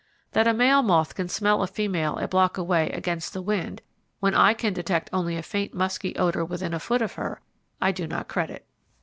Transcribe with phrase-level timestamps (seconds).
[0.31, 3.83] That a male moth can smell a female a block away, against the wind,
[4.19, 7.39] when I can detect only a faint musky odour within a foot of her,
[7.79, 8.65] I do not credit.